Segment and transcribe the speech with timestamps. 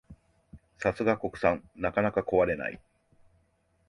[0.79, 2.81] さすが国産、なかなか壊れない